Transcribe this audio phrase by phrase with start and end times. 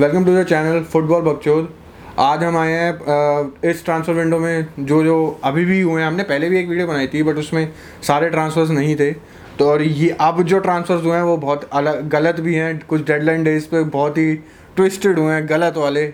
[0.00, 1.68] Welcome to the channel football बकचोद
[2.18, 6.22] आज हम आए हैं इस ट्रांसफ़र विंडो में जो जो अभी भी हुए हैं। हमने
[6.22, 7.72] पहले भी एक वीडियो बनाई थी बट उसमें
[8.06, 9.10] सारे ट्रांसफ़र्स नहीं थे।
[9.58, 13.06] तो और ये, अब जो ट्रांसफ़र्स हुए हैं, वो बहुत अलग, गलत भी हैं। कुछ
[13.06, 14.34] डेडलाइन डेज़ पे बहुत ही
[14.76, 16.06] ट्विस्टेड हुए हैं, गलत वाले।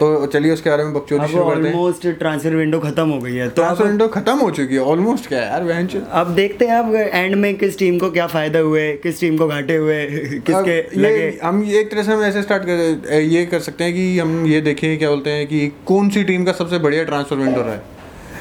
[0.00, 3.34] तो चलिए उसके बारे में बकचोदी शुरू करते हैं। ऑलमोस्ट ट्रांसफ़र विंडो खत्म हो गई
[3.34, 6.66] है। तो ट्रांसफ़र विंडो खत्म हो चुकी है ऑलमोस्ट क्या है यार वहन अब देखते
[6.66, 10.04] हैं अब एंड में किस टीम को क्या फ़ायदा हुए किस टीम को घाटे हुए
[10.06, 14.18] किसके लगे। हम एक तरह से हम ऐसे स्टार्ट कर ये कर सकते हैं कि
[14.18, 17.60] हम ये देखें क्या बोलते हैं कि कौन सी टीम का सबसे बढ़िया ट्रांसफ़र विंडो
[17.60, 17.94] रहा है।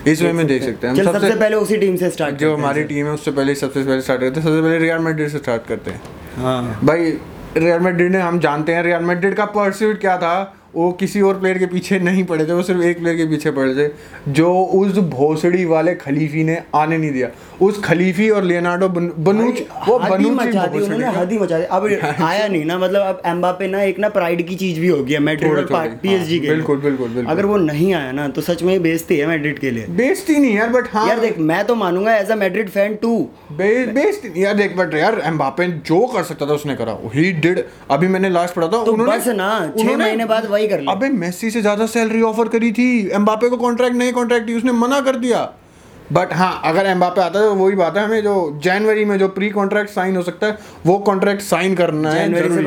[0.08, 3.06] इस वे में देख सकते हैं। सबसे पहले उसी टीम से स्टार्ट जो हमारी टीम
[3.06, 5.92] है उससे पहले सबसे पहले स्टार्ट करते हैं। सबसे पहले रियल मैड्रिड से स्टार्ट करते
[5.92, 6.02] हैं।
[6.38, 7.18] हाँ। भाई
[7.58, 10.36] रियल मैड्रिड ने हम जानते हैं रियल मैड्रिड का परस्यूट क्या था?
[10.76, 13.52] वो किसी और प्लेयर के पीछे नहीं पड़े थे वो सिर्फ़ एक प्लेयर के पीछे
[13.52, 13.88] पड़े थे
[14.32, 17.30] जो उस भोसड़ी वाले खलीफी ने आने नहीं दिया।
[17.62, 21.32] उस खलीफी और लियोनार्डो बन, बनुच वो हद बनुची मचा दी भोसड़ी उन्होंने का- हद
[21.32, 21.86] ही मचा दी। अब
[22.22, 25.20] आया नहीं ना मतलब अब एम्बापे ना एक ना प्राइड की चीज़ भी हो गया
[25.20, 25.66] मैड्रिड और
[26.02, 29.28] पीएसजी हाँ, के बिल्कुल, बिल्कुल। अगर वो नहीं आया ना तो सच में बेइज्जती है
[29.28, 32.36] मैड्रिड के लिए। बेइज्जती नहीं यार बट हाँ। यार देख मैं तो मानूँगा as a
[32.36, 33.16] Madrid fan too
[33.52, 38.08] बेइज्जती यार देख बट यार एम्बापे जो कर सकता था उसने करा। ही डिड अभी
[38.08, 41.52] मैंने लास्ट पढ़ा था तो बस ना, छह महीने बाद वही कर लिया। अबे, मेसी
[41.52, 45.16] से ज़्यादा सैलरी ऑफ़र करी थी, एम्बापे को कॉन्ट्रैक्ट नहीं कॉन्ट्रैक्ट थी, उसने मना कर
[45.18, 45.44] दिया
[46.14, 49.28] बट हाँ अगर एम्बापे आता है तो वही बात है हमें जो जनवरी में जो
[49.28, 52.64] प्री कॉन्ट्रैक्ट साइन हो सकता है वो कॉन्ट्रैक्ट साइन करना है जनवरी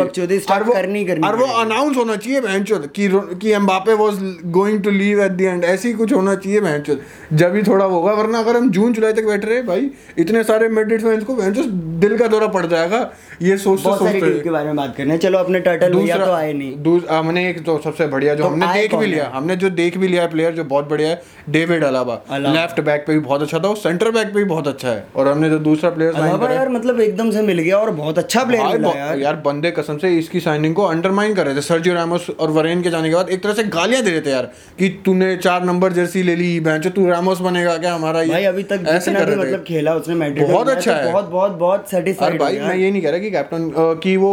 [0.53, 4.83] और वो- करनी करनी और वो अनाउंस होना चाहिए बहनचोद कि कि Mbappe was going
[4.83, 7.01] to leave at the end ऐसे ही कुछ होना चाहिए बहनचोद
[7.33, 10.69] जब ही थोड़ा होगा वरना अगर हम जून जुलाई तक बैठ रहे भाई इतने सारे
[10.69, 11.65] मैड्रिड फैंस को बहनचोद
[12.01, 13.11] दिल का दौरा पड़ जाएगा
[13.43, 16.53] ये सोच सोचते के बारे में बात करने हैं। चलो अपने टर्टल भैया तो आए
[16.53, 19.99] नहीं। हमने एक तो सबसे बढ़िया जो तो हमने देख भी लिया हमने जो देख
[19.99, 23.43] भी लिया है प्लेयर जो बहुत बढ़िया है डेविड अलावा। लेफ़्ट बैक पे भी बहुत
[23.43, 26.13] अच्छा था और सेंटर बैक पे भी बहुत अच्छा है। और हमने जो दूसरा प्लेयर
[26.15, 29.37] साइन करा। यार मतलब एकदम से मिल गया और बहुत अच्छा प्लेयर मिला यार। यार
[29.45, 32.91] बंदे कसम से इसकी साइनिंग को अंडरमाइन कर रहे थे। सर्जियो रामोस और वरेन के
[32.91, 35.93] जाने के बाद एक तरह से गालियाँ दे रहे थे यार कि तूने चार नंबर
[35.93, 39.37] जर्सी ले ली बेंच तू रामोस बनेगा क्या हमारा भाई अभी तक ऐसे कर रहे
[39.37, 42.91] मतलब खेला उसने मैड्रिड बहुत अच्छा तो है। बहुत बहुत बहुत सेटिस्फाइड भाई मैं ये
[42.91, 43.71] नहीं कह रहा कि कैप्टन
[44.03, 44.31] की वो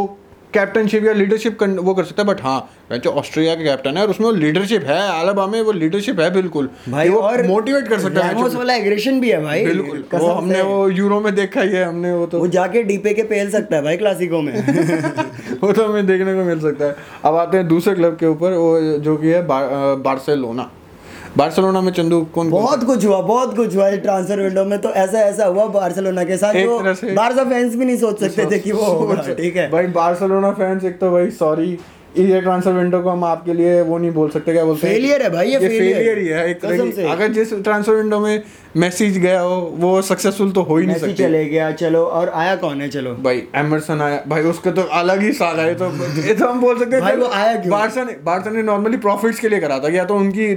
[0.54, 4.10] कैप्टनशिप या लीडरशिप वो कर सकता है बट हाँ जो ऑस्ट्रेलिया का कैप्टन है और
[4.10, 8.00] उसमें वो लीडरशिप है आलाबा में वो लीडरशिप है बिल्कुल। भाई वो और मोटिवेट कर
[8.00, 11.70] सकता है। वाला एग्रेशन भी है भाई। बिल्कुल वो हमने वो यूरो में देखा ही
[11.70, 14.54] है हमने वो तो वो जाके डीपे के पेल सकता है भाई क्लासिको में।
[15.64, 16.96] वो तो हमें देखने को मिल सकता है।
[17.26, 20.72] अब आते हैं दूसरे क्लब के ऊपर वो जो कि है बार, बार्सिलोना
[21.38, 25.20] बार्सिलोना में चंदू कौन बहुत कुछ हुआ बहुत कुछ हुआ ट्रांसफ़र विंडो में। तो ऐसा
[25.22, 26.80] ऐसा हुआ बार्सिलोना के साथ जो
[27.16, 30.84] बारसा फैंस भी नहीं सोच सकते थे कि वो होगा ठीक है। भाई बार्सिलोना फैंस
[30.84, 31.78] एक तो भाई सॉरी
[32.18, 34.96] ये ट्रांसफ़र विंडो को हम आपके लिए वो नहीं बोल सकते क्या बोलते हैं?
[34.96, 38.20] Failure है भाई, ये failure फेलियर ही है एक तरह से। अगर जिस ट्रांसफ़र विंडो
[38.20, 38.44] में
[38.78, 42.56] मैसेज गया हो वो सक्सेसफुल तो हो ही नहीं सकती। चले गया चलो और आया
[42.56, 43.14] कौन है चलो?
[43.24, 46.80] भाई एमरसन आया। भाई उसका तो अलग ही साल है तो ये तो हम बोल
[46.80, 47.72] सकते हैं भाई, वो आया क्यों?
[47.72, 50.48] बारसा ने बारसा ने नॉर्मली प्रॉफिट्स के लिए करा था या तो उनकी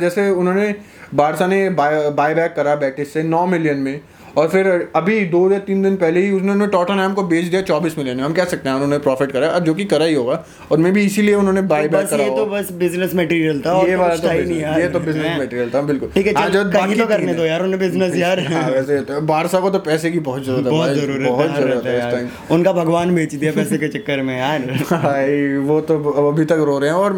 [0.00, 0.74] जैसे उन्होंने
[1.14, 4.00] बारसा ने बाय बैक करा बैटिस से नौ मिलियन में
[4.38, 7.96] और फिर अभी दो या तीन दिन पहले ही उन्होंने टॉटनहैम को बेच दिया चौबीस
[7.98, 10.42] मिलियन में हम कह सकते हैं उन्होंने प्रॉफिट करा अब जो कि करा ही होगा।
[10.72, 13.94] और मे भी इसीलिए उन्होंने बाय बैक करा ये तो बस बिज़नेस मटेरियल था ये
[13.94, 15.38] तो वाला तो यार। ये तो बिज़नेस हैं?
[15.40, 18.40] मटेरियल था बिल्कुल। ठीक है हाँ, जो बाकी तो करने दो यार उन्हें बिज़नेस यार।
[18.46, 21.60] हाँ, वैसे तो बारसा को तो पैसे की बहुत ज़रूरत है बहुत ज़रूरत बहुत है
[21.60, 24.60] ज़रूरत है इस यार। टाइम उनका भगवान बेच दिया पैसे के चक्कर में यार।
[24.92, 27.12] भाई वो तो अभी तक रो रहे हैं और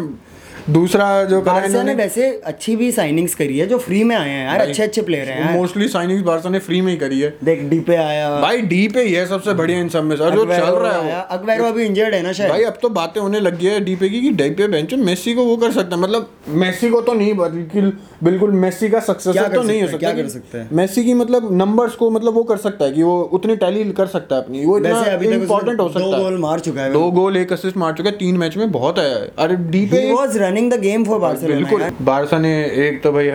[0.69, 4.45] दूसरा जो बारसा ने वैसे अच्छी भी साइनिंग्स करी है जो फ्री में आए हैं
[4.45, 7.61] यार अच्छे अच्छे प्लेयर हैं मोस्टली साइनिंग्स बारसा ने फ्री में ही करी है। देख
[7.69, 10.45] डीपे आया। भाई डी पे ही है सबसे बढ़िया इन सब में से। और जो
[10.45, 13.59] चल रहा है अग्वेरो अभी इंजर्ड है ना शायद। भाई अब तो बातें होने लग
[13.59, 16.01] गई है डी पे की कि डी पे बेंच मेसी को वो कर सकता है।
[16.01, 16.29] मतलब
[16.63, 17.91] मेसी को तो नहीं बिल्कुल
[18.23, 20.67] बिल्कुल मेसी का क्या सक्सेसर तो नहीं हो सकता है, क्या कर सकता है?
[20.73, 24.07] मेसी की मतलब नंबर्स को मतलब वो कर सकता है कि वो उतनी टैली कर
[24.07, 26.81] सकता है अपनी। वो इतना वैसे अभी इंपॉर्टेंट हो सकता दो है। गोल मार चुका
[26.81, 29.55] है। दो गोल एक असिस्ट मार चुका है तीन मैच में बहुत आया है। अरे
[29.85, 32.53] Depay was running the game for Barcelona बिल्कुल। बारसा ने
[32.87, 33.31] एक तो भाई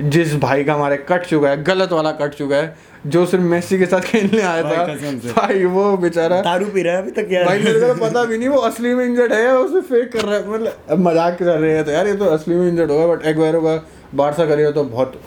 [0.00, 2.74] जिस भाई का हमारे कट चुका है गलत वाला कट चुका है
[3.06, 4.84] जो सिर्फ़ मेसी के साथ खेलने आया था
[5.36, 8.24] भाई वो बेचारा दारू पी रहा है अभी तक यार। भाई मेरे को तो पता
[8.24, 10.48] भी नहीं वो असली में इंजर्ड है या उसे फेक कर रहा है?
[10.50, 13.60] मतलब मज़ाक कर रहे हैं तो यार ये तो असली में इंजर्ड होगा बट एग्वायरो
[13.60, 13.76] का
[14.14, 15.20] बारसा करिए तो बहुत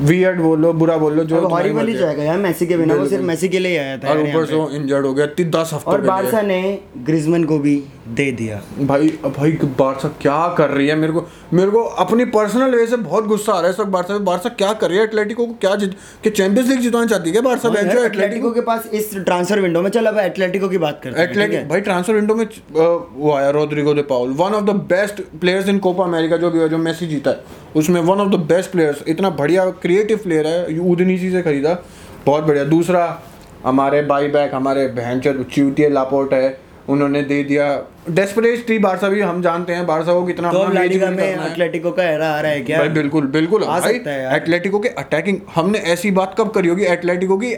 [0.00, 2.76] वियर्ड बोल बुरा बोल जो अब तुम्हारी हॉरिबल ही मर्ज़ी है। जाएगा यार मेसी के
[2.76, 5.26] बिना वो सिर्फ़ मेसी के लिए आया था और यार ऊपर से इंजर्ड हो गया
[5.26, 6.60] ती- दस हफ्तों और बारसा ने
[6.98, 10.94] ग्रिजमैन को भी दे दिया। भाई भाई बारसा क्या कर रही है?
[10.96, 13.90] मेरे को मेरे को अपनी पर्सनल वे से बहुत गुस्सा आ रहा है इस वक्त
[13.90, 15.04] बारसा बारसा क्या कर रही है?
[15.04, 18.88] एटलेटिको को क्या जीत के चैंपियंस लीग जितवाना चाहती है बारसा बेंच एटलेटिको के पास
[18.92, 22.34] इस ट्रांसफ़र विंडो में चल अब एटलेटिको की बात करते हैं एटलेटिक भाई ट्रांसफ़र विंडो
[22.34, 26.50] में वो आया Rodrigo de Paul one of the best players in Copa America जो
[26.50, 30.18] भी है जो मेसी जीता है उसमें one of the best players इतना बढ़िया क्रिएटिव
[30.18, 31.78] प्लेयर है उदनीसी से खरीदा
[32.26, 33.22] बहुत बढ़िया। दूसरा
[33.64, 37.66] हमारे बाई बैक हमारे बहन चूतिया लापोर्ट है उन्होंने दे दिया।
[38.10, 42.04] डेस्परेट थी बारसा भी हम जानते हैं बारसा को कितना तो लालिगा में। एटलेटिको का
[42.04, 42.78] एरा आ रहा है क्या?
[42.78, 46.84] भाई बिल्कुल बिल्कुल। आ सकता है एटलेटिको के अटैकिंग हमने ऐसी बात कब करी होगी?
[46.86, 47.52] एटलेटिको की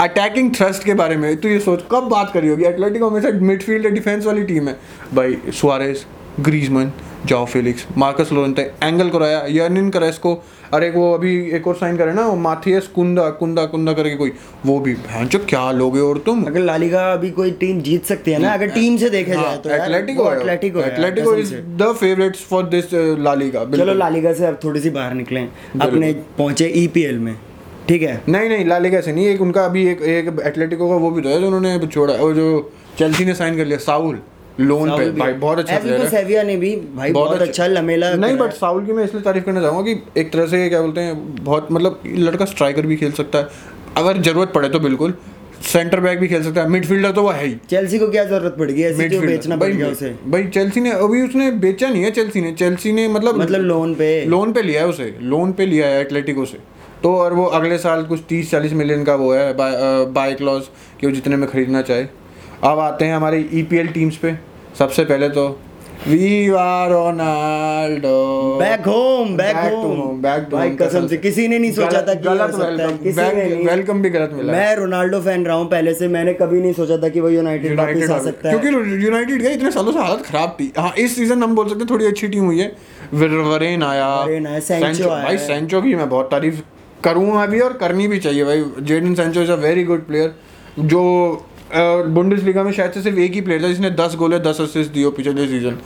[0.00, 2.64] अटैकिंग थ्रस्ट के बारे में। तो ये सोच कब बात करी होगी?
[2.64, 4.76] एटलेटिको हमेशा मिडफील्ड डिफेंस वाली टीम है।
[5.14, 6.06] भाई Suarez
[6.40, 6.92] Griezmann
[7.26, 10.42] Joao Felix Marcos Llorente Angel Correa यर्निन करेस्को
[10.74, 14.32] अरे वो अभी एक और साइन करे ना वो माथियस कुंदा कुंदा कुंदा करके कोई।
[14.66, 16.42] वो भी भैंचो क्या लोगे और तुम?
[16.44, 19.56] अगर लालिगा अभी कोई टीम जीत सकती है ना अगर टीम से देखे हाँ, जाए
[19.56, 24.58] तो Atletico Atletico Atletico is the favourites for this La Liga चलो लालिगा से अब
[24.64, 25.46] थोड़ी सी बाहर निकलें
[25.80, 27.34] अपने पहुँचे ईपीएल में
[27.88, 28.20] ठीक है?
[28.28, 31.28] नहीं नहीं लालिगा से नहीं एक उनका अभी एक एक एटलेटिको का वो भी तो
[31.28, 32.46] है जो उन्होंने छोड़ा वो जो
[32.98, 34.18] चेल्सी ने साइन कर लिया साउल
[34.60, 38.36] लोन पे। भाई बहुत अच्छा प्लेयर है। सेविया ने भी भाई बहुत अच्छा। लमेला नहीं
[38.36, 41.44] बट साउल की मैं इसलिए तारीफ़ करना चाहूँगा कि एक तरह से क्या बोलते हैं
[41.44, 43.48] बहुत मतलब लड़का स्ट्राइकर भी खेल सकता है।
[43.96, 45.14] अगर ज़रूरत पड़े तो बिल्कुल।
[45.62, 48.56] सेंटर बैक भी खेल सकता है। मिडफील्डर तो वो है ही। चेल्सी को क्या ज़रूरत
[48.58, 48.82] पड़ गई?
[48.82, 52.40] ऐसे क्यों बेचना पड़ गया उसे। भाई चेल्सी ने अभी उसने बेचा नहीं है चेल्सी
[52.40, 55.86] ने। चेल्सी ने मतलब मतलब लोन पे। लोन पे लिया है उसे। लोन पे लिया
[55.86, 56.58] है एटलेटिको से।
[57.02, 59.52] तो और वो अगले साल कुछ तीस चालीस मिलियन का वो है
[60.12, 60.62] बाय क्लॉज
[61.00, 62.04] कि वो जितने में खरीदना चाहे।
[62.64, 64.34] अब आते हैं हमारे ईपीएल टीम्स पे।
[64.78, 65.60] सबसे पहले तो
[66.08, 71.72] viva Ronaldo back home back home home, back to भाई कसम से किसी ने नहीं
[71.72, 75.20] सोचा था कि गलत सकता वेलकम किसी ने नहीं। वेलकम भी गलत मिला। मैं रोनाल्डो
[75.20, 78.18] फ़ैन रहा हूँ पहले से मैंने कभी नहीं सोचा था कि वो यूनाइटेड वापस आ
[78.18, 81.54] सकता है। क्योंकि यूनाइटेड का इतने सालों से हालत खराब थी। हाँ इस सीज़न हम
[81.54, 82.76] बोल सकते हैं थोड़ी अच्छी टीम हुई है।
[83.14, 84.26] वर- वरेन आया।
[84.60, 86.60] सैंचो भाई। सैंचो की मैं बहुत तारीफ़
[87.04, 90.34] करूँगा भी और करनी भी चाहिए भाई। Jadon Sancho is a very good player
[90.78, 91.02] जो
[91.74, 95.10] बुंडेसलीगा में शायद से सिर्फ़ एक ही प्लेयर था जिसने 10 गोल 10 असिस्ट दिए
[95.10, 95.78] पिछले सीज़न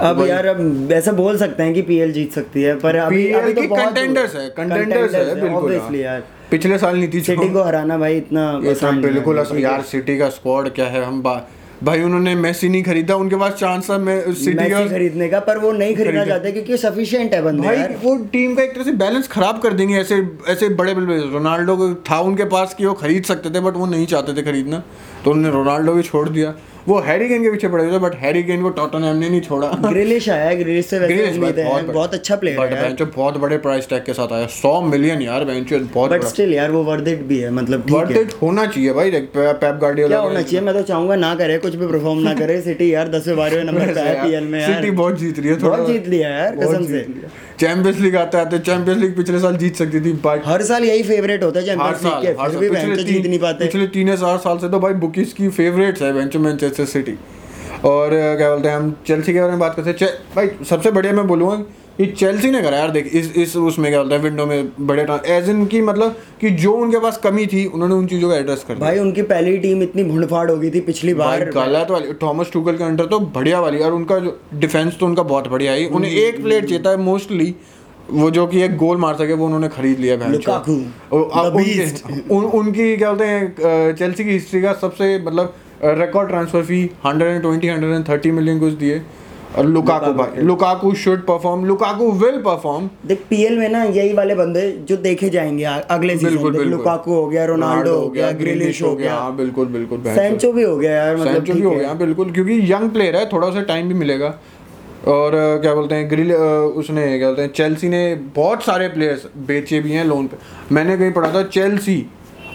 [0.00, 3.52] अब यार अब ऐसा बोल सकते हैं कि पीएल जीत सकती है पर अभी अभी
[3.52, 8.16] तो कंटेंडर्स है कंटेंडर्स है बिल्कुल हाँ। यार। पिछले साल थी सिटी को हराना भाई
[8.16, 11.04] इतना। बिल्कुल यार सिटी का स्क्वाड क्या है?
[11.04, 14.86] हम बा- भाई उन्होंने मेसी नहीं खरीदा उनके पास चांस था मैं सिटी मैसी का
[14.86, 18.54] खरीदने का पर वो नहीं खरीदना चाहते क्योंकि सफिशिएंट है बंदे भाई यार। वो टीम
[18.54, 20.16] का एक तरह से बैलेंस खराब कर देंगे ऐसे
[20.48, 21.76] ऐसे बड़े बड़े रोनाल्डो
[22.10, 24.82] था उनके पास कि वो खरीद सकते थे बट वो नहीं चाहते थे खरीदना
[25.24, 26.54] तो उन्होंने रोनाल्डो भी छोड़ दिया।
[26.88, 29.68] वो हैरी गेन के पीछे पड़े थे बट हैरी गेन को टॉटनहैम ने नहीं छोड़ा।
[29.82, 33.88] ग्रिलिश आया ग्रिलिश से वैसे उम्मीदें हैं बहुत अच्छा प्लेयर है बेंचो बहुत बड़े प्राइस
[33.88, 37.22] टैग के साथ आया। 100 मिलियन यार बेंचो बहुत बट स्टिल यार वो वर्थ इट
[37.24, 40.60] भी है मतलब वर्थ इट होना चाहिए भाई पेप क्या गार्डियोला होना चाहिए?
[40.60, 43.94] मैं तो चाहूँगा ना करे कुछ भी परफॉर्म ना करे। सिटी यार दसवें बारहवें नंबर
[43.94, 46.86] पे है पीएल में यार। सिटी बहुत जीत रही है बहुत जीत लिया यार कसम
[46.86, 47.06] से।
[47.60, 50.84] चैंपियंस लीग आता है तो चैंपियंस लीग पिछले साल जीत सकती थी बट हर साल
[50.84, 54.08] यही फेवरेट होता है चैंपियंस लीग के फिर भी बेंच जीत नहीं पाते। पिछले तीन
[54.08, 57.14] या चार साल से तो भाई बुकीज की फेवरेट्स है बेंच मैनचेस्टर सिटी
[57.84, 61.12] और क्या बोलते हैं हम चेल्सी के बारे में बात करते हैं। भाई सबसे बढ़िया
[61.12, 61.56] मैं बोलूँगा
[61.98, 65.06] कि चेल्सी ने करा यार देख इस इस उसमें क्या बोलते हैं विंडो में बड़े
[65.26, 68.64] एज इन की मतलब कि जो उनके पास कमी थी उन्होंने उन चीज़ों का एड्रेस
[68.68, 72.12] कर दिया। भाई उनकी पहली टीम इतनी भुंडफाड़ हो गई थी पिछली बार। गलत वाली
[72.22, 75.72] थॉमस टूकल के अंडर तो बढ़िया वाली और उनका जो डिफेंस तो उनका बहुत बढ़िया
[75.72, 77.54] है। उन्हें हम्म। एक प्लेयर चाहिए है मोस्टली
[78.10, 81.56] वो जो कि एक गोल मार सके वो उन्होंने खरीद लिया अब.
[82.30, 85.54] उन, उनकी क्या बोलते हैं चेल्सी की हिस्ट्री का सबसे मतलब
[85.84, 89.02] रिकॉर्ड ट्रांसफ़र फ़ी 120 130 मिलियन कुछ दिए
[89.56, 94.34] और लुकाकू भाई Lukaku should perform Lukaku will perform देख पीएल में ना यही वाले
[94.34, 98.94] बंदे जो देखे जाएँगे अगले सीज़न बिल्कुल लुकाकू हो गया रोनाल्डो हो गया ग्रिलिश हो
[98.96, 102.32] गया। हाँ बिल्कुल बिल्कुल सैंचो भी हो गया यार मतलब सैंचो भी हो गया बिल्कुल
[102.32, 104.34] क्योंकि यंग प्लेयर है थोड़ा सा टाइम भी मिलेगा।
[105.08, 109.80] और क्या बोलते हैं ग्रिल उसने क्या बोलते हैं चेल्सी ने बहुत सारे प्लेयर्स बेचे
[109.80, 112.04] भी हैं लोन पे। मैंने कहीं पढ़ा था चेल्सी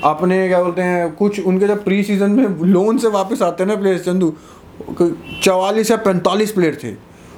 [0.03, 3.69] अपने क्या बोलते हैं कुछ उनके जब प्री सीज़न में लोन से वापस आते हैं
[3.69, 4.33] ना प्लेयर्स चंदू
[5.43, 6.93] चवालीस या पैंतालीस प्लेयर थे।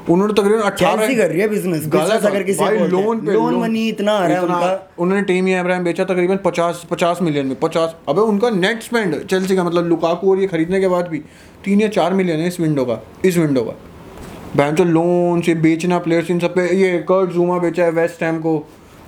[0.10, 3.88] उन्होंने तकरीबन अठारह कर रही है बिज़नेस गलत अगर किसी भाई लोन पे लोन मनी
[3.90, 7.96] इतना आ रहा है उनका। उन्होंने टीम अब्राहम बेचा तकरीबन पचास पचास मिलियन में पचास
[8.10, 11.20] अबे उनका नेट स्पेंड चेल्सी का मतलब लुकाकू और ये खरीदने के बाद भी
[11.66, 13.76] तीन या चार मिलियन है इस विंडो का इस विंडो का।
[14.56, 18.24] बैंक तो लोन से बेचना प्लेयर्स इन सब पे ये कर्ट जूमा बेचा है वेस्ट
[18.24, 18.58] हैम को।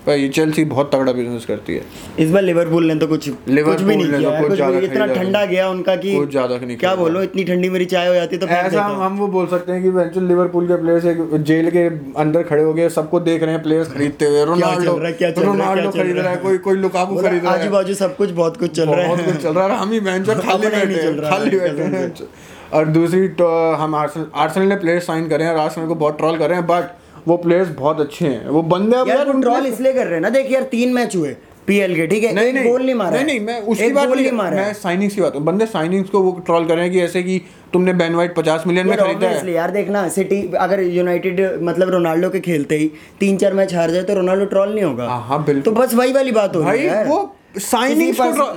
[0.07, 1.81] भाई चेल्सी बहुत तगड़ा बिज़नेस करती है।
[2.19, 5.43] इस बार लिवरपूल ने तो कुछ कुछ भी नहीं तो किया कुछ कुछ इतना ठंडा
[5.45, 8.47] गया उनका कि कुछ ज़्यादा नहीं क्या बोलो इतनी ठंडी मेरी चाय हो जाती तो
[8.57, 11.85] ऐसा हम हम वो बोल सकते हैं कि वेंचुअल लिवरपूल के प्लेयर्स एक जेल के
[12.21, 15.41] अंदर खड़े हो गए सबको देख रहे हैं प्लेयर्स खरीदते हुए। रोनाल्डो चल क्या चल
[15.41, 16.37] रहा है, रोनाल्डो खरीद रहा है?
[16.37, 19.07] कोई कोई लुकाकू खरीद रहा है। आजू बाजू सब कुछ बहुत कुछ चल रहा है।
[19.07, 22.13] बहुत कुछ चल रहा है। हम ही बेंच खाली बैठे हैं खाली बैठे हैं।
[22.73, 26.17] और दूसरी तो हम आर्सेनल आर्सेनल ने प्लेयर साइन करे हैं और आर्सेनल को बहुत
[26.17, 26.95] ट्रॉल कर रहे हैं बट
[27.27, 30.29] वो प्लेयर्स बहुत अच्छे हैं। वो बंदे अब यार कंट्रोल इसलिए कर रहे हैं ना
[30.29, 31.35] देख यार तीन मैच हुए
[31.67, 32.33] पीएल के ठीक है?
[32.33, 35.21] नहीं नहीं गोल नहीं मारा नहीं नहीं मैं उसकी बात नहीं मारा मैं साइनिंग्स की
[35.21, 37.41] बात हूँ। बंदे साइनिंग्स को वो ट्रॉल कर रहे हैं कि ऐसे कि
[37.73, 42.29] तुमने बेन वाइट पचास मिलियन में खरीदा है। यार देखना सिटी अगर यूनाइटेड मतलब रोनाल्डो
[42.29, 45.43] के खेलते ही तीन चार मैच हार जाए तो रोनाल्डो ट्रॉल नहीं होगा। हाँ, हाँ,
[45.45, 47.19] बिल्कुल। तो बस वही वाली बात हो रही है वो
[47.53, 48.15] साइनिंग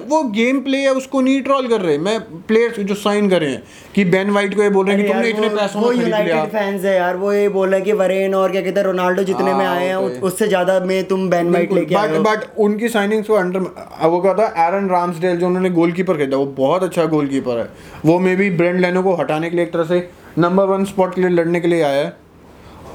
[0.09, 3.50] वो गेम प्ले है उसको नहीं ट्रॉल कर रहे मैं प्लेयर्स जो साइन कर रहे
[3.50, 3.62] हैं
[3.94, 6.18] कि बेन वाइट को ये बोल रहे हैं कि तुमने इतने पैसों में खरीद लिया।
[6.18, 8.87] यूनाइटेड फैंस है यार वो ये बोल रहे हैं कि वरेन और क्या कहते हैं
[8.87, 11.94] रोनाल्डो जितने में हाँ, आए हैं वो तो। उससे ज़्यादा में तुम बैन वाइट लेके
[11.94, 13.61] आए बट हो। बट उनकी साइनिंग्स को अंडर
[14.06, 17.68] वो क्या था एरन रामसडेल जो उन्होंने गोलकीपर खरीदा वो बहुत अच्छा गोलकीपर है।
[18.04, 21.14] वो मे बी ब्रेंड लेनो को हटाने के लिए एक तरह से नंबर वन स्पॉट
[21.14, 22.16] के लिए लड़ने के लिए आया है।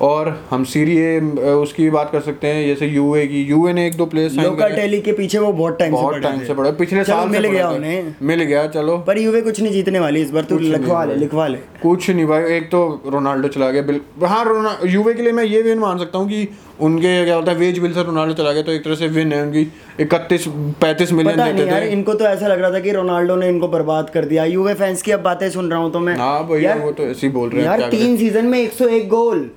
[0.01, 0.95] और हम सीरी
[1.39, 4.47] उसकी भी बात कर सकते हैं जैसे यूए की। यूए ने एक दो प्लेस साइन
[4.47, 7.69] लोका टेली के पीछे वो बहुत टाइम बहुत टाइम से पड़ा। पिछले साल मिल गया
[7.69, 11.15] उन्हें। मिल गया चलो। पर यूए कुछ नहीं जीतने वाली इस बार तू लिखवा ले
[11.15, 15.31] लिखवा ले। कुछ नहीं भाई एक तो रोनाल्डो चला गया बिल्कुल हाँ यूए के लिए
[15.31, 16.47] मैं ये भी मान सकता हूँ कि
[16.79, 19.34] उनके क्या होता है वेज बिल से रोनाल्डो चला गया तो एक तरह से विन
[19.34, 19.67] है उनकी।
[20.00, 20.46] इकतीस
[20.82, 24.10] पैंतीस मिलियन देते थे। इनको तो ऐसा लग रहा था कि रोनाल्डो ने इनको बर्बाद
[24.10, 26.91] कर दिया। यूवे फैंस की अब बातें सुन रहा हूँ तो मैं। हाँ भैया वो
[26.91, 29.50] तो ऐसे ही बोल रहे हैं यार तीन सीज़न में 101 गोल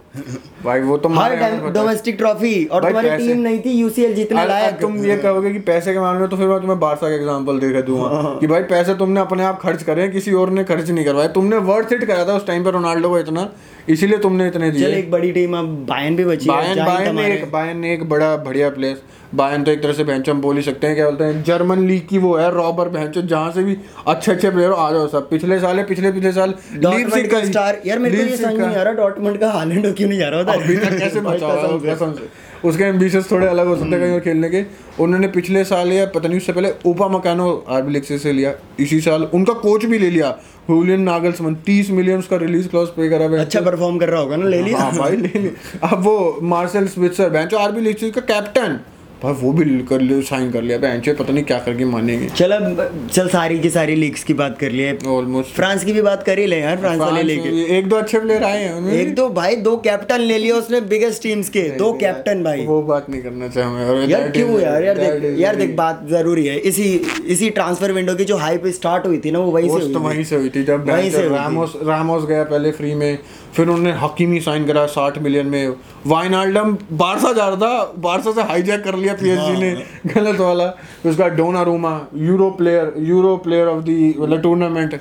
[0.65, 4.81] भाई वो तो हर टाइम डोमेस्टिक ट्रॉफी और तुम्हारी टीम नहीं थी यूसीएल जीतने लायक।
[4.81, 7.59] तुम ये कहोगे कि पैसे के मामले में तो फिर मैं तुम्हें बारसा का एग्जांपल
[7.59, 10.91] दे दूँगा। हाँ। कि भाई पैसे तुमने अपने आप खर्च करे किसी और ने खर्च
[10.91, 13.49] नहीं करवाया तुमने वर्थ इट करा था उस टाइम पर रोनाल्डो को इतना
[13.90, 17.16] इसीलिए तुमने इतने चल दिए एक बड़ी टीम अब बायन भी बची बायन जाएँ बायन
[17.16, 19.02] ने एक बायन एक बड़ा बढ़िया प्लेस
[19.35, 21.42] बायन तो एक तरह से भैंचो हम बोल ही सकते हैं क्या बोलते हैं?
[21.45, 23.76] जर्मन लीग की वो है रॉबर भैंचो जहाँ से भी
[24.07, 27.80] अच्छे अच्छे प्लेयर आ जाओ सब। पिछले साल है पिछले पिछले साल डॉर्टमंड का स्टार
[27.87, 30.40] यार मेरे को ये समझ नहीं आ रहा डॉर्टमंड का हालैंड क्यों नहीं जा रहा?
[30.40, 32.28] उधर। अभी तक कैसे बचा हुआ है।
[32.64, 34.62] उसके एम्बिशंस थोड़े अलग हो सकते हैं कहीं और खेलने के।
[35.02, 39.00] उन्होंने पिछले साल या पता नहीं उससे पहले ओपा मकानो आरबी लेक्सिस से लिया। इसी
[39.00, 40.37] साल उनका कोच भी ले लिया।
[40.69, 44.21] हुलियन नागल्समन 30 मिलियन उसका रिलीज़ क्लॉज पे करा हुआ है। अच्छा परफॉर्म कर रहा
[44.21, 46.17] होगा ना ले लिया हाँ भाई ले लिया अब वो
[46.51, 48.79] मार्शल स्विट्सर बेंचो आरबी लेक्सिस का कैप्टन
[49.23, 52.53] भाई वो भी कर लिया साइन कर लिया। बेंचो पता नहीं क्या करके मानेंगे। चल
[52.53, 56.23] अब चल सारी की सारी लीग्स की बात कर लिए। ऑलमोस्ट फ्रांस की भी बात
[56.23, 59.29] कर ही ले यार फ्रांस वाले लेके। एक दो अच्छे प्लेयर आए हैं एक दो
[59.31, 63.23] भाई दो कैप्टन ले लिया उसने बिगेस्ट टीम्स के। दो कैप्टन भाई। वो बात नहीं
[63.23, 64.85] करना चाहूँगा यार क्यों यार?
[64.85, 66.89] यार देख यार देख बात ज़रूरी है। इसी
[67.27, 70.25] इसी ट्रांसफ़र विंडो की जो हाइप स्टार्ट हुई थी ना वो वहीं से तो। वहीं
[70.25, 73.19] से हुई थी जब वहीं से रामोस रामोस गया पहले फ्री में।
[73.55, 75.75] फिर उन्होंने हकीमी साइन करा साठ मिलियन में।
[76.07, 79.71] वाइनाल्डम बारसा जा रहा था बारसा से हाईजैक कर लिया पीएसजी ने।
[80.14, 80.67] गलत वाला।
[81.07, 81.28] उसका
[81.62, 85.00] Donnarumma Euro player Euro player of the मतलब टूर्नामेंट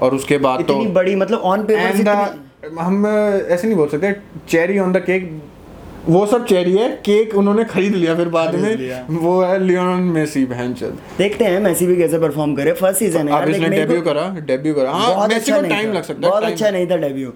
[0.00, 4.12] और उसके बाद तो बड़ी मतलब ऑन पेपर हम ऐसे नहीं बोल सकते।
[4.48, 5.30] चेरी ऑन द केक
[6.08, 10.44] वो सब चेरी है केक उन्होंने खरीद लिया फिर बाद में वो है लियोन मेसी
[10.46, 14.28] बहनचोद देखते हैं मेसी भी कैसे परफॉर्म करे फ़र्स्ट सीज़न है यार इसने डेब्यू करा
[14.46, 17.32] डेब्यू करा। हाँ मेसी अच्छा को टाइम लग सकता है बहुत अच्छा नहीं था डेब्यू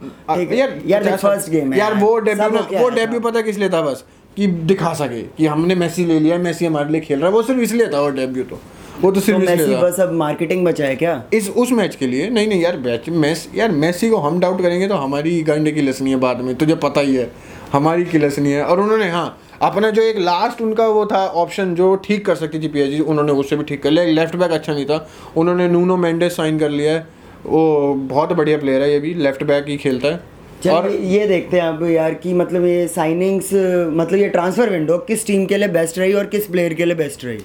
[0.57, 4.05] यार यार फ़र्स्ट गेम है यार वो डेब्यू वो डेब्यू पता किस लिए था बस?
[4.37, 7.43] कि दिखा सके कि हमने मेसी ले लिया मेसी हमारे लिए खेल रहा है वो
[7.43, 8.61] सिर्फ़ इसलिए था वो डेब्यू तो।
[8.95, 11.23] वो तो तो सिर्फ़ मेसी इसलिए बस अब मार्केटिंग बचा है क्या?
[11.35, 14.61] इस उस मैच के लिए नहीं नहीं यार मैच मैच यार मेसी को हम डाउट
[14.63, 17.31] करेंगे तो हमारी गंडे की लसनी है बाद में तुझे पता ही है
[17.73, 19.27] हमारी की लसनी है और उन्होंने हाँ
[19.63, 23.33] अपना जो एक लास्ट उनका वो था ऑप्शन जो ठीक कर सकती थी पीएचडी उन्होंने
[23.33, 26.71] उससे भी ठीक कर लिया। लेफ़्ट बैक अच्छा नहीं था उन्होंने नूनो मेंडेस साइन कर
[26.71, 27.07] लिया है।
[27.47, 31.57] वो बहुत बढ़िया प्लेयर है ये भी लेफ़्ट बैक ही खेलता है। और ये देखते
[31.57, 33.51] हैं अब यार कि मतलब ये साइनिंग्स
[33.93, 36.95] मतलब ये ट्रांसफ़र विंडो किस टीम के लिए बेस्ट रही और किस प्लेयर के लिए
[36.95, 37.39] बेस्ट रही?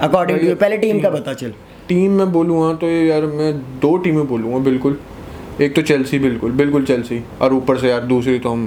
[0.00, 1.52] अकॉर्डिंग टू पहले टीम का बता चल।
[1.88, 4.98] टीम में बोलूँगा तो ये यार मैं दो टीमें बोलूँगा बिल्कुल।
[5.60, 8.66] एक तो चेल्सी बिल्कुल बिल्कुल चेल्सी और ऊपर से यार दूसरी तो हम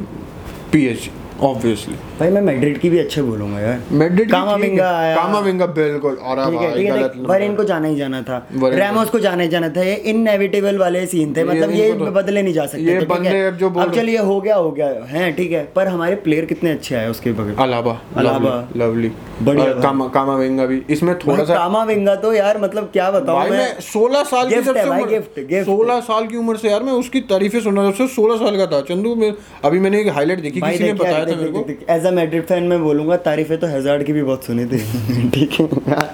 [0.71, 1.11] पीएचडी
[1.43, 6.51] ऑब्वियसली भाई मैं मैड्रिड की भी अच्छे बोलूँगा यार। मैड्रिड कामाविंगा आया। कामाविंगा बिल्कुल और
[6.51, 9.49] ठीक है ठीक है गलत देख, वरेन जाना ही जाना था। रैमोस को जाना ही
[9.49, 12.99] जाना था। ये इनएविटेबल वाले सीन थे। मतलब ये तो- बदले नहीं जा सकते ये
[12.99, 16.15] बंदे अब जो बोल अब चलिए हो गया हो गया। है ठीक है। पर हमारे
[16.15, 21.43] प्लेयर कितने अच्छे आए उसके बगैर। अलावा अलावा। लवली बढ़िया कामा कामाविंगा भी। इसमें थोड़ा
[21.43, 25.01] सा कामाविंगा तो यार मतलब क्या बताऊँ भाई मैं। मैं 16 साल की सबसे भाई,
[25.01, 27.89] उम्र gift, gift। 16 साल की उम्र से यार मैं उसकी तारीफें सुन रहा था।
[27.89, 29.33] उससे 16 साल का था। चंदू मैं
[29.65, 31.93] अभी मैंने एक हाईलाइट देखी किसी ने बताया था मेरे को?
[31.93, 35.59] एज अ मैड्रिड फ़ैन मैं बोलूँगा तारीफें तो हैजार्ड की भी बहुत सुनी थी। ठीक
[35.59, 35.67] है।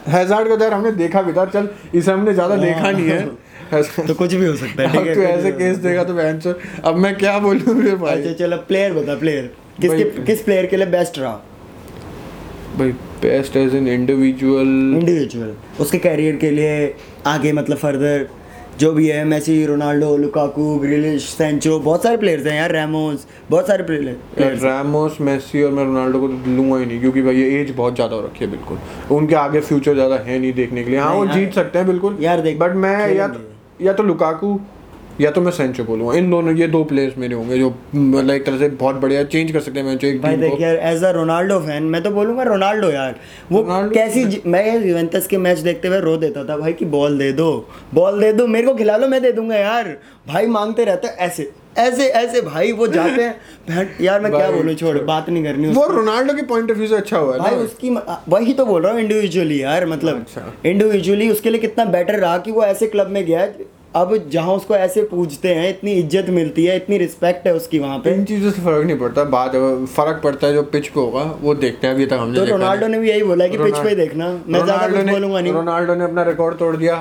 [0.07, 3.25] हैजार्ड का तो यार हमने देखा भी था चल इसे हमने ज़्यादा देखा नहीं है।
[4.07, 6.53] तो कुछ भी हो सकता है है तू ऐसे केस देगा तो बहन चो,
[6.86, 8.15] अब मैं क्या बोलूँ रे भाई?
[8.15, 11.34] अच्छा चलो प्लेयर बता प्लेयर किसके किस प्लेयर के लिए बेस्ट रहा?
[12.77, 12.91] भाई
[13.22, 14.67] best as an individual
[14.98, 16.93] individual उसके कैरियर के लिए
[17.27, 18.27] आगे मतलब फर्दर
[18.79, 23.67] जो भी है Messi Ronaldo Lukaku Grealish Sancho बहुत सारे प्लेयर्स हैं यार रैमोस बहुत
[23.67, 27.62] सारे प्लेयर रेमोस मेसी और मैं रोनाल्डो को तो लूँगा ही नहीं क्योंकि भाई ये
[27.62, 28.77] एज बहुत ज़्यादा हो रखी है बिल्कुल।
[29.15, 32.17] उनके आगे फ्यूचर ज़्यादा है नहीं देखने के लिए। हाँ वो जीत सकते हैं बिल्कुल।
[32.22, 33.34] यार देख, बट मैं या
[33.82, 34.60] या तो लुकाकू
[35.22, 37.67] या तो मैं सेंचो बोलूँगा। इन दोनों ये दो प्लेयर्स मेरे होंगे जो
[38.34, 41.03] एक तरह से बहुत बढ़िया चेंज कर सकते हैं मैच एक भाई देख यार एज
[41.03, 43.15] अ रोनाल्डो फ़ैन मैं तो बोलूँगा रोनाल्डो यार।
[43.51, 47.17] वो रोनाल्डो- कैसी मैं यूवेंटस के मैच देखते हुए रो देता था भाई कि बॉल
[47.17, 47.50] दे दो
[47.93, 49.95] बॉल दे दो मेरे को खिला लो मैं दे दूँगा यार।
[50.27, 54.98] भाई मांगते रहते ऐसे ऐसे ऐसे भाई वो जाते हैं। यार मैं क्या बोलूँ छोड़
[54.98, 57.89] बात नहीं करनी वो। रोनाल्डो के पॉइंट ऑफ़ व्यू से अच्छा हुआ भाई उसकी
[58.29, 62.38] वही तो बोल रहा हूँ इंडिविजुअली यार मतलब। अच्छा। इंडिविजुअली उसके लिए कितना बेटर रहा
[62.38, 63.45] कि वो ऐसे क्लब में गया
[63.96, 68.00] अब जहाँ उसको ऐसे पूछते हैं इतनी इज़्ज़त मिलती है इतनी रिस्पेक्ट है उसकी वहाँ
[68.00, 69.52] पे। इन चीज़ों से फ़र्क नहीं पड़ता। बात
[69.96, 72.88] फ़र्क पड़ता है जो पिच पे होगा वो देखते हैं अभी तक हमने तो रोनाल्डो
[72.88, 75.96] ने भी यही बोला कि पिच पे देखना। मैं ज़्यादा कुछ ने बोलूँगा नहीं। रोनाल्डो
[75.96, 76.96] ने अपना रिकॉर्ड तोड़ दिया।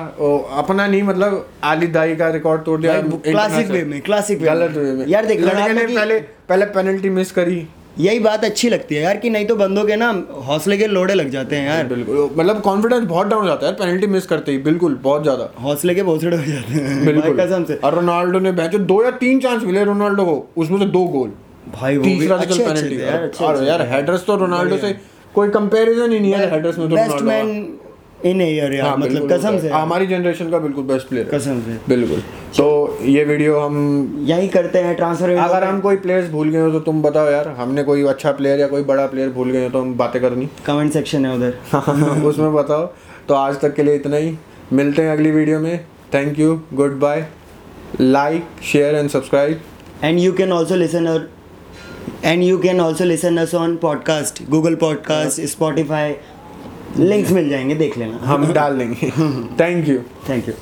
[0.57, 4.77] अपना नहीं मतलब आली दाई का रिकॉर्ड तोड़ दिया। क्लासिक वे में क्लासिक वे गलत
[4.77, 7.65] वे में। यार देख लड़के ने पहले पहले पेनल्टी मिस करी।
[7.97, 10.09] यही बात अच्छी लगती है यार कि नहीं तो बंदों के ना
[10.45, 14.07] हौसले के लोड़े लग जाते हैं यार। बिल्कुल। मतलब कॉन्फिडेंस बहुत डाउन जाता है पेनल्टी
[14.07, 17.75] मिस करते ही बिल्कुल बहुत ज़्यादा। हौसले के भोसड़े हो जाते हैं बिल्कुल। कसम से।
[17.75, 21.31] और रोनाल्डो ने बैचो दो या तीन चांस मिले रोनाल्डो को उसमें से दो गोल।
[21.73, 24.93] भाई वो तीसरा पेनल्टी यार यार हेडर्स तो रोनाल्डो से
[25.35, 27.47] कोई कंपैरिजन ही नहीं है हेडर्स में तो बेस्ट मैन
[28.25, 31.77] इन ईयर यार हाँ, मतलब कसम से। हमारी जनरेशन का बिल्कुल बेस्ट प्लेयर कसम से।
[31.89, 32.19] बिल्कुल।
[32.57, 33.75] तो ये वीडियो हम
[34.27, 37.47] यही करते हैं ट्रांसफ़र अगर हम कोई प्लेयर्स भूल गए हो तो तुम बताओ यार
[37.47, 40.49] हमने कोई अच्छा प्लेयर या कोई बड़ा प्लेयर भूल गए हो तो हम बातें करनी।
[40.65, 41.53] कमेंट सेक्शन है उधर।
[42.27, 42.85] उसमें बताओ।
[43.27, 44.35] तो आज तक के लिए इतना ही।
[44.73, 47.25] मिलते हैं अगली वीडियो में। Thank you good bye
[48.01, 49.61] like share and subscribe
[50.03, 51.19] and you can also listen or
[52.29, 56.07] and you can also listen us on podcast google podcast spotify
[56.99, 59.09] links मिल जाएँगे देख लेना। हम डाल देंगे।
[59.59, 59.97] Thank you
[60.29, 60.53] thank you